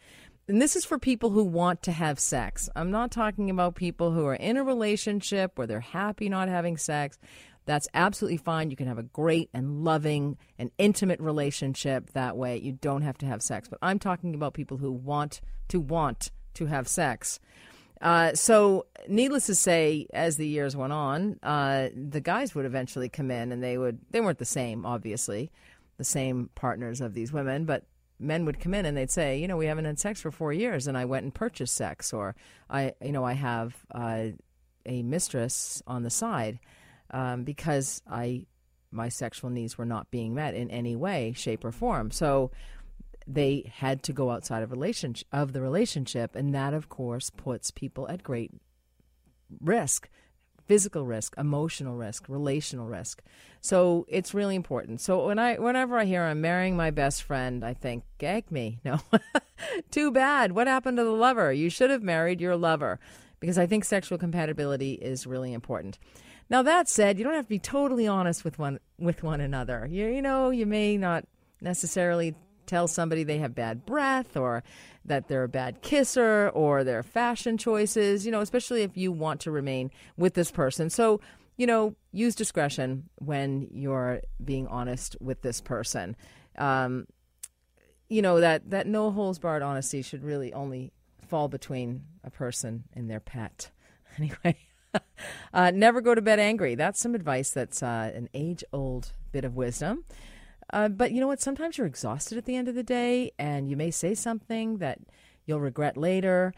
[0.49, 2.71] And this is for people who want to have sex.
[2.75, 6.79] I'm not talking about people who are in a relationship where they're happy not having
[6.79, 7.19] sex.
[7.67, 8.71] That's absolutely fine.
[8.71, 12.57] You can have a great and loving and intimate relationship that way.
[12.57, 13.69] You don't have to have sex.
[13.69, 17.39] But I'm talking about people who want to want to have sex.
[18.01, 23.09] Uh, so, needless to say, as the years went on, uh, the guys would eventually
[23.09, 25.51] come in, and they would they weren't the same, obviously,
[25.97, 27.85] the same partners of these women, but
[28.21, 30.53] men would come in and they'd say, you know, we haven't had sex for four
[30.53, 32.35] years, and I went and purchased sex, or
[32.71, 34.29] I, you know, I have uh,
[34.87, 36.59] a mistress on the side
[37.11, 38.47] um, because I
[38.91, 42.11] my sexual needs were not being met in any way, shape, or form.
[42.11, 42.51] So
[43.29, 47.71] they had to go outside of relationship of the relationship, and that of course puts
[47.71, 48.53] people at great
[49.61, 50.09] risk
[50.69, 53.23] physical risk, emotional risk, relational risk.
[53.62, 55.01] So it's really important.
[55.01, 58.79] So when I whenever I hear I'm marrying my best friend, I think, gag me.
[58.85, 59.01] No.
[59.91, 60.53] Too bad.
[60.53, 61.53] What happened to the lover?
[61.53, 63.01] You should have married your lover.
[63.41, 65.99] Because I think sexual compatibility is really important.
[66.51, 69.87] Now that said, you don't have to be totally honest with one with one another.
[69.91, 71.25] You, you know, you may not
[71.61, 72.35] necessarily
[72.69, 74.63] tell somebody they have bad breath or
[75.05, 79.41] that they're a bad kisser or their fashion choices, you know, especially if you want
[79.41, 80.91] to remain with this person.
[80.91, 81.21] So,
[81.57, 86.15] you know, use discretion when you're being honest with this person.
[86.57, 87.07] Um,
[88.09, 90.93] you know, that, that no holds barred honesty should really only
[91.27, 93.71] fall between a person and their pet.
[94.19, 94.57] Anyway.
[95.55, 96.75] uh, never go to bed angry.
[96.75, 100.05] That's some advice that's uh, an age old bit of wisdom.
[100.73, 101.41] Uh, but you know what?
[101.41, 104.99] Sometimes you're exhausted at the end of the day, and you may say something that
[105.47, 106.53] you'll regret later.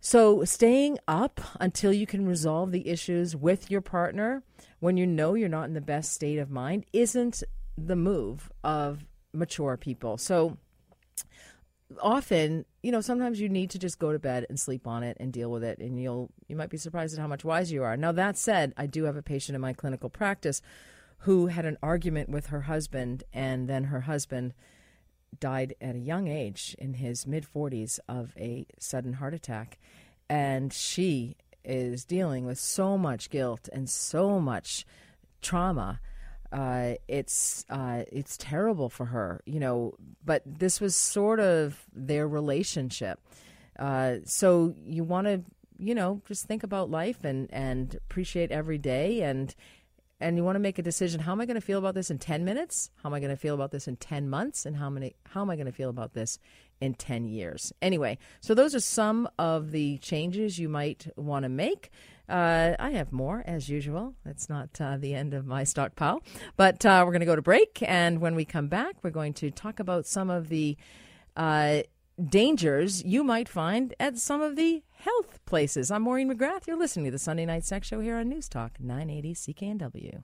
[0.00, 4.42] So, staying up until you can resolve the issues with your partner
[4.80, 7.42] when you know you're not in the best state of mind isn't
[7.78, 10.18] the move of mature people.
[10.18, 10.58] So,
[12.00, 15.16] often, you know, sometimes you need to just go to bed and sleep on it
[15.20, 17.84] and deal with it, and you'll you might be surprised at how much wiser you
[17.84, 17.96] are.
[17.96, 20.62] Now, that said, I do have a patient in my clinical practice
[21.18, 24.54] who had an argument with her husband, and then her husband
[25.38, 29.78] died at a young age in his mid 40s of a sudden heart attack.
[30.28, 34.86] And she is dealing with so much guilt and so much
[35.42, 36.00] trauma.
[36.52, 39.94] Uh, it's uh, it's terrible for her, you know.
[40.24, 43.20] But this was sort of their relationship.
[43.78, 45.42] Uh, so you want to,
[45.78, 49.54] you know, just think about life and and appreciate every day and
[50.20, 52.10] and you want to make a decision how am i going to feel about this
[52.10, 52.90] in 10 minutes?
[53.02, 54.66] How am i going to feel about this in 10 months?
[54.66, 56.38] And how many how am i going to feel about this
[56.80, 57.72] in 10 years?
[57.82, 61.90] Anyway so those are some of the changes you might want to make.
[62.28, 64.14] Uh, I have more as usual.
[64.24, 66.22] It's not uh, the end of my stockpile,
[66.56, 69.32] but uh, we're going to go to break, and when we come back, we're going
[69.34, 70.76] to talk about some of the
[71.36, 71.82] uh,
[72.28, 75.90] dangers you might find at some of the health places.
[75.90, 76.66] I'm Maureen McGrath.
[76.66, 80.22] You're listening to the Sunday Night Sex Show here on News Talk 980 CKNW.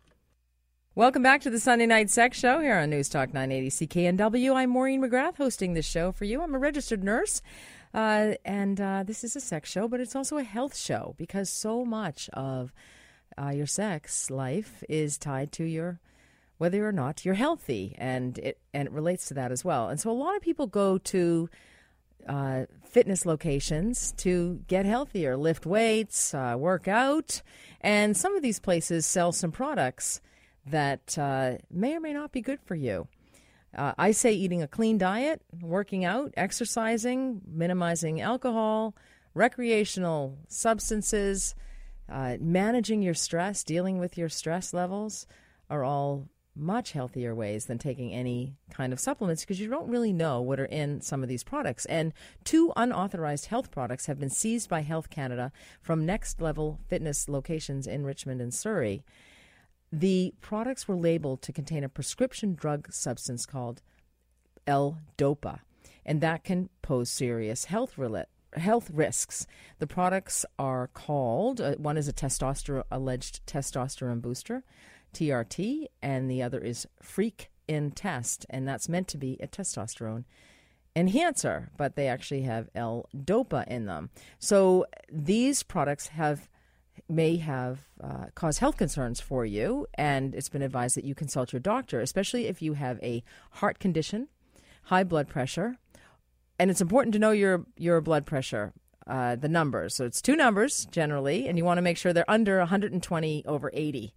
[0.95, 4.55] Welcome back to the Sunday Night Sex Show here on News Talk 980 CKNW.
[4.55, 6.43] I'm Maureen McGrath hosting this show for you.
[6.43, 7.43] I'm a registered nurse,
[7.95, 11.51] uh, and uh, this is a sex show, but it's also a health show because
[11.51, 12.73] so much of
[13.41, 16.01] uh, your sex life is tied to your
[16.59, 19.89] whether or not you're healthy, and it and it relates to that as well.
[19.89, 21.49] And so a lot of people go to
[22.29, 27.43] uh, fitness locations to get healthier, lift weights, uh, work out.
[27.81, 30.21] And some of these places sell some products
[30.67, 33.09] that uh, may or may not be good for you.
[33.77, 38.95] Uh, I say eating a clean diet, working out, exercising, minimizing alcohol,
[39.35, 41.55] recreational substances,
[42.11, 45.27] uh, managing your stress, dealing with your stress levels
[45.71, 50.13] are all much healthier ways than taking any kind of supplements because you don't really
[50.13, 51.87] know what are in some of these products.
[51.87, 52.13] And
[52.45, 57.87] two unauthorized health products have been seized by Health Canada from Next Level Fitness locations
[57.87, 59.03] in Richmond and Surrey.
[59.91, 63.83] The products were labeled to contain a prescription drug substance called
[64.67, 65.61] L-Dopa,
[66.05, 67.97] and that can pose serious health
[68.57, 69.47] health risks.
[69.79, 74.65] The products are called uh, one is a testosterone alleged testosterone booster.
[75.13, 80.25] TRT, and the other is Freak in test, and that's meant to be a testosterone
[80.95, 84.11] enhancer, but they actually have L-DOPA in them.
[84.39, 86.49] So these products have
[87.09, 91.53] may have uh, caused health concerns for you, and it's been advised that you consult
[91.53, 94.29] your doctor, especially if you have a heart condition,
[94.85, 95.77] high blood pressure,
[96.59, 98.73] and it's important to know your your blood pressure.
[99.05, 99.97] Uh, the numbers.
[99.97, 103.69] So it's two numbers generally, and you want to make sure they're under 120 over
[103.75, 104.15] 80.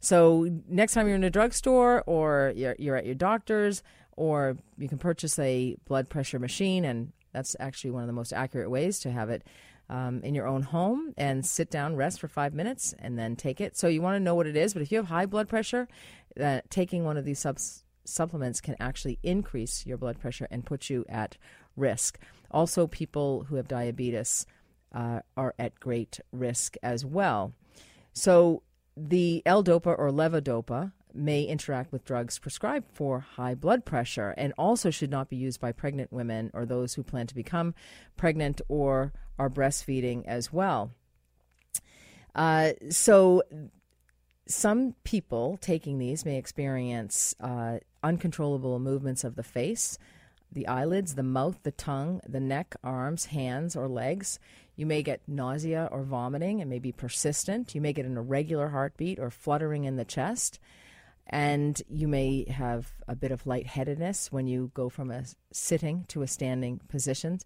[0.00, 3.82] So next time you're in a drugstore or you're, you're at your doctor's,
[4.16, 8.32] or you can purchase a blood pressure machine, and that's actually one of the most
[8.32, 9.44] accurate ways to have it
[9.88, 13.60] um, in your own home and sit down, rest for five minutes, and then take
[13.60, 13.76] it.
[13.76, 15.88] So you want to know what it is, but if you have high blood pressure,
[16.40, 17.46] uh, taking one of these
[18.04, 21.36] supplements can actually increase your blood pressure and put you at
[21.76, 22.18] risk.
[22.50, 24.46] Also, people who have diabetes
[24.92, 27.52] uh, are at great risk as well.
[28.12, 28.62] So
[28.98, 34.90] the L-DOPA or levodopa may interact with drugs prescribed for high blood pressure and also
[34.90, 37.74] should not be used by pregnant women or those who plan to become
[38.16, 40.92] pregnant or are breastfeeding as well.
[42.34, 43.42] Uh, so,
[44.46, 49.98] some people taking these may experience uh, uncontrollable movements of the face,
[50.50, 54.38] the eyelids, the mouth, the tongue, the neck, arms, hands, or legs.
[54.78, 56.60] You may get nausea or vomiting.
[56.60, 57.74] It may be persistent.
[57.74, 60.58] You may get an irregular heartbeat or fluttering in the chest
[61.30, 66.22] and you may have a bit of lightheadedness when you go from a sitting to
[66.22, 67.38] a standing position.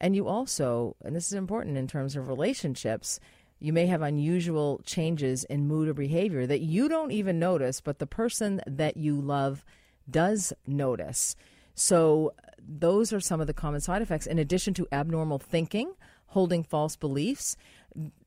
[0.00, 3.20] And you also, and this is important in terms of relationships,
[3.58, 7.98] you may have unusual changes in mood or behavior that you don't even notice, but
[7.98, 9.66] the person that you love
[10.08, 11.36] does notice.
[11.74, 14.26] So, those are some of the common side effects.
[14.26, 15.92] In addition to abnormal thinking,
[16.30, 17.56] holding false beliefs,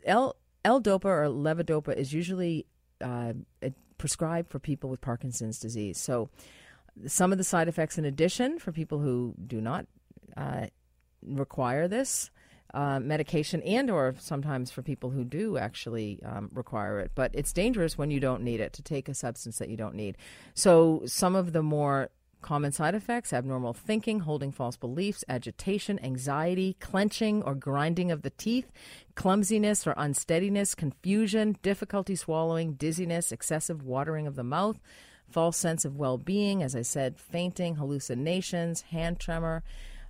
[0.05, 0.35] L
[0.65, 2.65] L-DOPA or levodopa is usually
[3.01, 3.33] uh,
[3.97, 5.99] prescribed for people with Parkinson's disease.
[5.99, 6.29] So,
[7.07, 9.87] some of the side effects, in addition, for people who do not
[10.37, 10.67] uh,
[11.25, 12.29] require this
[12.73, 17.51] uh, medication, and or sometimes for people who do actually um, require it, but it's
[17.51, 20.17] dangerous when you don't need it to take a substance that you don't need.
[20.53, 22.09] So, some of the more
[22.43, 28.31] Common side effects abnormal thinking, holding false beliefs, agitation, anxiety, clenching or grinding of the
[28.31, 28.69] teeth,
[29.15, 34.77] clumsiness or unsteadiness, confusion, difficulty swallowing, dizziness, excessive watering of the mouth,
[35.29, 39.63] false sense of well being, as I said, fainting, hallucinations, hand tremor.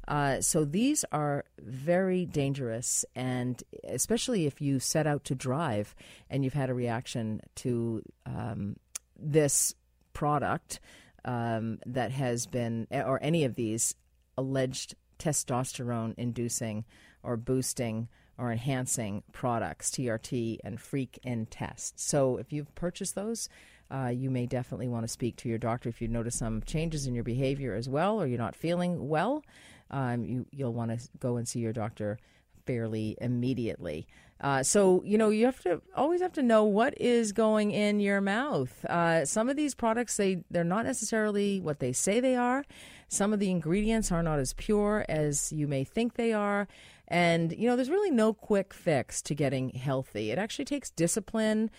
[0.07, 5.95] Uh, so these are very dangerous, and especially if you set out to drive
[6.31, 8.75] and you've had a reaction to um,
[9.17, 9.75] this
[10.13, 10.79] product
[11.25, 13.95] um, that has been, or any of these
[14.37, 16.85] alleged testosterone inducing
[17.21, 18.07] or boosting
[18.37, 21.99] or enhancing products, TRT and Freak in Test.
[21.99, 23.47] So if you've purchased those,
[23.91, 27.05] uh, you may definitely want to speak to your doctor if you notice some changes
[27.05, 29.43] in your behavior as well, or you're not feeling well.
[29.91, 32.17] Um, you, you'll want to go and see your doctor
[32.65, 34.07] fairly immediately.
[34.43, 38.01] Uh, so you know you have to always have to know what is going in
[38.01, 38.83] your mouth.
[38.85, 42.65] Uh, some of these products they they're not necessarily what they say they are.
[43.07, 46.67] Some of the ingredients are not as pure as you may think they are.
[47.07, 50.29] And you know there's really no quick fix to getting healthy.
[50.29, 51.71] It actually takes discipline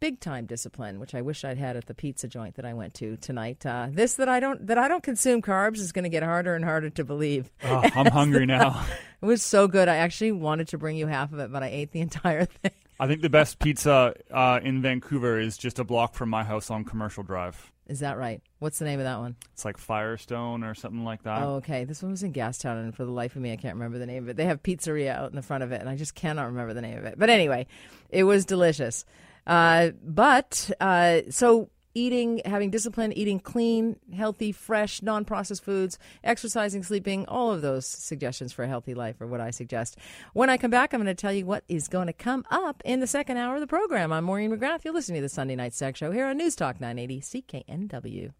[0.00, 2.94] big time discipline, which I wish I'd had at the pizza joint that I went
[2.94, 3.64] to tonight.
[3.64, 6.54] Uh, this that I don't that I don't consume carbs is going to get harder
[6.54, 7.50] and harder to believe.
[7.64, 8.84] Oh, I'm hungry now.
[9.22, 9.88] it was so good.
[9.88, 12.72] I actually wanted to bring you half of it, but I ate the entire thing.
[13.00, 16.70] I think the best pizza uh, in Vancouver is just a block from my house
[16.70, 17.72] on Commercial Drive.
[17.86, 18.40] Is that right?
[18.60, 19.36] What's the name of that one?
[19.52, 21.42] It's like Firestone or something like that.
[21.42, 21.84] Oh, okay.
[21.84, 24.06] This one was in Gastown, and for the life of me, I can't remember the
[24.06, 24.36] name of it.
[24.36, 26.80] They have pizzeria out in the front of it, and I just cannot remember the
[26.80, 27.18] name of it.
[27.18, 27.66] But anyway,
[28.08, 29.04] it was delicious.
[29.46, 36.82] Uh, but uh, so eating, having discipline, eating clean, healthy, fresh, non processed foods, exercising,
[36.82, 39.96] sleeping, all of those suggestions for a healthy life are what I suggest.
[40.32, 42.82] When I come back, I'm going to tell you what is going to come up
[42.84, 44.12] in the second hour of the program.
[44.12, 44.84] I'm Maureen McGrath.
[44.84, 48.30] You're listening to the Sunday Night Sex Show here on News Talk 980 CKNW.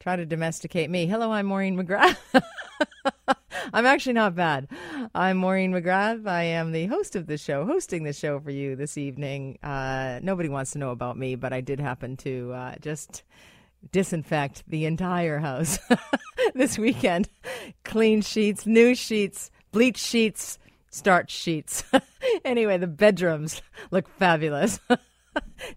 [0.00, 1.06] Try to domesticate me.
[1.06, 2.16] Hello, I'm Maureen McGrath.
[3.72, 4.68] I'm actually not bad.
[5.14, 6.26] I'm Maureen McGrath.
[6.26, 9.58] I am the host of the show, hosting the show for you this evening.
[9.62, 13.22] Uh, nobody wants to know about me, but I did happen to uh, just
[13.92, 15.78] disinfect the entire house
[16.54, 17.28] this weekend.
[17.84, 20.58] Clean sheets, new sheets, bleach sheets,
[20.90, 21.84] starch sheets.
[22.44, 24.80] anyway, the bedrooms look fabulous.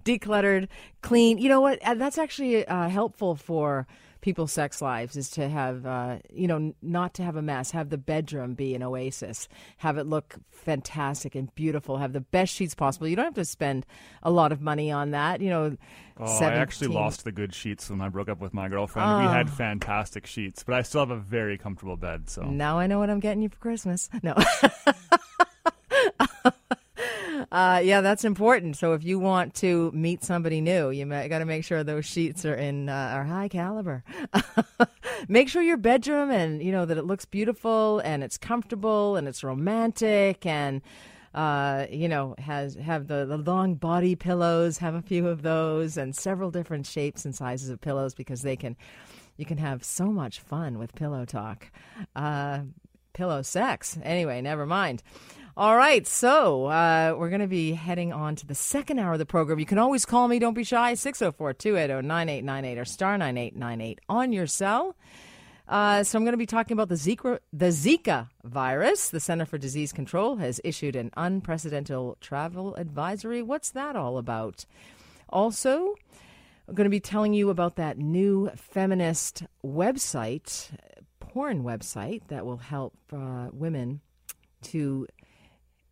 [0.03, 0.67] Decluttered,
[1.01, 1.37] clean.
[1.37, 1.79] You know what?
[1.81, 3.85] That's actually uh, helpful for
[4.23, 7.71] people's sex lives is to have, uh, you know, not to have a mess.
[7.71, 9.49] Have the bedroom be an oasis.
[9.77, 11.97] Have it look fantastic and beautiful.
[11.97, 13.05] Have the best sheets possible.
[13.07, 13.85] You don't have to spend
[14.23, 15.41] a lot of money on that.
[15.41, 15.77] You know,
[16.17, 19.19] Oh, I actually lost the good sheets when I broke up with my girlfriend.
[19.19, 19.29] We Oh.
[19.31, 22.29] had fantastic sheets, but I still have a very comfortable bed.
[22.29, 24.09] So Now I know what I'm getting you for Christmas.
[24.21, 24.35] No.
[27.53, 28.75] uh, yeah, that's important.
[28.77, 32.45] So if you want to meet somebody new, you got to make sure those sheets
[32.45, 34.03] are in uh, are high caliber.
[35.27, 39.27] make sure your bedroom and you know that it looks beautiful and it's comfortable and
[39.27, 40.81] it's romantic and
[41.35, 44.79] uh, you know has have the, the long body pillows.
[44.79, 48.55] Have a few of those and several different shapes and sizes of pillows because they
[48.55, 48.75] can
[49.37, 51.67] you can have so much fun with pillow talk.
[52.15, 52.61] Uh,
[53.13, 53.99] pillow sex.
[54.01, 55.03] Anyway, never mind.
[55.55, 59.19] All right, so uh, we're going to be heading on to the second hour of
[59.19, 59.59] the program.
[59.59, 64.33] You can always call me, don't be shy, 604 280 9898 or star 9898 on
[64.33, 64.95] your cell.
[65.67, 69.11] Uh, so I'm going to be talking about the Zika, the Zika virus.
[69.11, 73.43] The Center for Disease Control has issued an unprecedented travel advisory.
[73.43, 74.65] What's that all about?
[75.29, 75.93] Also,
[76.67, 80.75] I'm going to be telling you about that new feminist website,
[81.19, 84.01] porn website, that will help uh, women
[84.63, 85.05] to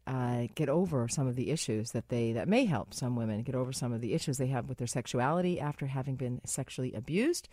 [0.07, 3.55] uh, get over some of the issues that they that may help some women get
[3.55, 7.47] over some of the issues they have with their sexuality after having been sexually abused.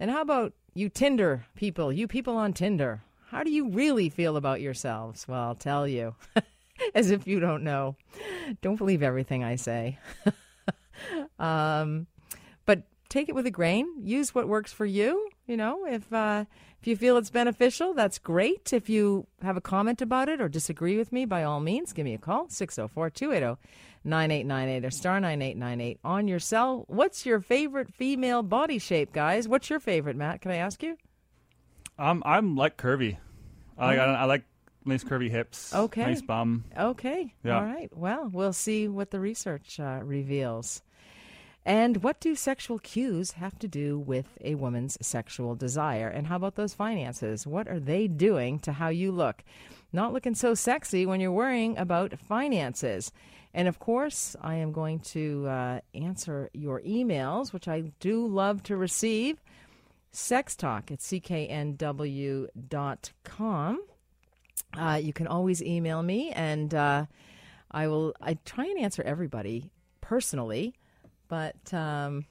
[0.00, 3.02] And how about you Tinder people, you people on Tinder?
[3.28, 5.26] How do you really feel about yourselves?
[5.26, 6.14] Well, I'll tell you.
[6.94, 7.96] As if you don't know.
[8.60, 9.98] Don't believe everything I say.
[11.38, 12.08] um,
[12.66, 13.86] but take it with a grain.
[14.02, 15.30] Use what works for you.
[15.46, 16.44] You know, if uh,
[16.84, 18.74] if you feel it's beneficial, that's great.
[18.74, 22.04] If you have a comment about it or disagree with me, by all means, give
[22.04, 23.58] me a call 604 280
[24.04, 26.84] 9898 or star 9898 on your cell.
[26.88, 29.48] What's your favorite female body shape, guys?
[29.48, 30.42] What's your favorite, Matt?
[30.42, 30.98] Can I ask you?
[31.98, 33.16] I'm I'm like curvy.
[33.78, 34.44] I like I, like
[34.84, 35.72] nice curvy hips.
[35.74, 35.84] Oh.
[35.84, 36.02] Okay.
[36.02, 36.64] Nice bum.
[36.78, 37.32] Okay.
[37.42, 37.56] Yeah.
[37.56, 37.88] All right.
[37.96, 40.82] Well, we'll see what the research uh, reveals.
[41.66, 46.08] And what do sexual cues have to do with a woman's sexual desire?
[46.08, 47.46] And how about those finances?
[47.46, 49.42] What are they doing to how you look?
[49.92, 53.12] Not looking so sexy when you're worrying about finances.
[53.54, 58.62] And of course, I am going to uh, answer your emails, which I do love
[58.64, 59.40] to receive.
[60.10, 61.78] Sex talk at cknw.com.
[64.76, 67.06] Uh, you can always email me, and uh,
[67.70, 68.14] I will.
[68.20, 70.74] I try and answer everybody personally,
[71.28, 72.26] but um,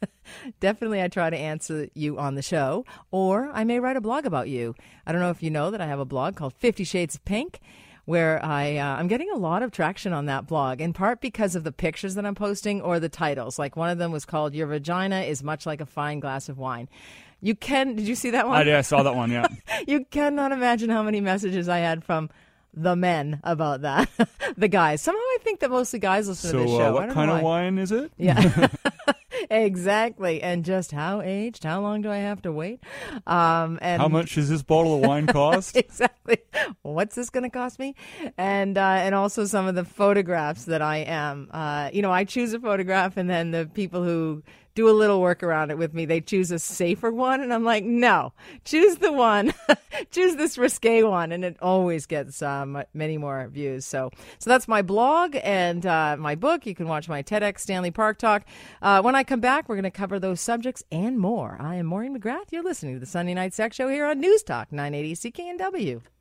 [0.60, 4.26] definitely I try to answer you on the show, or I may write a blog
[4.26, 4.74] about you.
[5.06, 7.24] I don't know if you know that I have a blog called Fifty Shades of
[7.24, 7.60] Pink.
[8.04, 11.56] Where I uh, I'm getting a lot of traction on that blog, in part because
[11.56, 13.58] of the pictures that I'm posting or the titles.
[13.58, 16.56] Like one of them was called "Your Vagina is much like a fine glass of
[16.56, 16.88] wine."
[17.40, 17.96] You can.
[17.96, 18.56] Did you see that one?
[18.56, 19.32] I, yeah, I saw that one.
[19.32, 19.48] Yeah.
[19.88, 22.30] you cannot imagine how many messages I had from
[22.76, 24.08] the men about that.
[24.56, 25.02] the guys.
[25.02, 26.88] Somehow I think that mostly guys listen so to this show.
[26.88, 28.12] uh, what kind of wine is it?
[28.18, 28.68] Yeah.
[29.50, 30.42] exactly.
[30.42, 31.64] And just how aged?
[31.64, 32.80] How long do I have to wait?
[33.26, 35.76] Um, and How much does this bottle of wine cost?
[35.76, 36.38] exactly.
[36.82, 37.94] What's this going to cost me?
[38.36, 41.48] And uh, and also some of the photographs that I am.
[41.50, 44.42] Uh, you know, I choose a photograph, and then the people who
[44.76, 47.64] do a little work around it with me, they choose a safer one, and I'm
[47.64, 48.32] like, no,
[48.64, 49.52] choose the one,
[50.12, 53.84] choose this risque one, and it always gets um, many more views.
[53.84, 56.66] So so that's my blog and uh, my book.
[56.66, 58.44] You can watch my TEDx Stanley Park talk.
[58.82, 61.56] Uh, when I come back, we're going to cover those subjects and more.
[61.58, 62.52] I am Maureen McGrath.
[62.52, 66.15] You're listening to the Sunday Night Sex Show here on News Talk 980 CKNW.